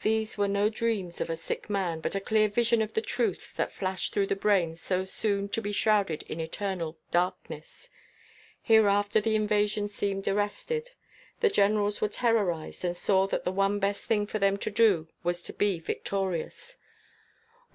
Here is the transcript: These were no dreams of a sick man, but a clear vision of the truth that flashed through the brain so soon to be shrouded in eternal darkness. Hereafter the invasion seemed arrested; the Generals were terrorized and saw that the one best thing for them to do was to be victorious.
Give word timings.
These 0.00 0.38
were 0.38 0.48
no 0.48 0.70
dreams 0.70 1.20
of 1.20 1.28
a 1.28 1.36
sick 1.36 1.68
man, 1.68 2.00
but 2.00 2.14
a 2.14 2.20
clear 2.22 2.48
vision 2.48 2.80
of 2.80 2.94
the 2.94 3.02
truth 3.02 3.52
that 3.56 3.74
flashed 3.74 4.14
through 4.14 4.28
the 4.28 4.34
brain 4.34 4.74
so 4.74 5.04
soon 5.04 5.50
to 5.50 5.60
be 5.60 5.70
shrouded 5.70 6.22
in 6.22 6.40
eternal 6.40 6.96
darkness. 7.10 7.90
Hereafter 8.62 9.20
the 9.20 9.36
invasion 9.36 9.86
seemed 9.86 10.26
arrested; 10.26 10.92
the 11.40 11.50
Generals 11.50 12.00
were 12.00 12.08
terrorized 12.08 12.86
and 12.86 12.96
saw 12.96 13.26
that 13.26 13.44
the 13.44 13.52
one 13.52 13.78
best 13.78 14.06
thing 14.06 14.26
for 14.26 14.38
them 14.38 14.56
to 14.56 14.70
do 14.70 15.08
was 15.22 15.42
to 15.42 15.52
be 15.52 15.78
victorious. 15.78 16.78